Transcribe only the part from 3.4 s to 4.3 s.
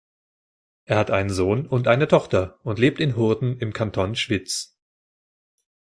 im Kanton